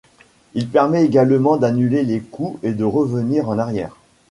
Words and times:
Il 0.55 0.67
permet 0.67 1.05
également 1.05 1.57
d'annuler 1.57 2.01
les 2.03 2.21
coups 2.21 2.57
et 2.63 2.71
de 2.73 2.83
revenir 2.83 3.47
en 3.49 3.59
arrière. 3.59 3.97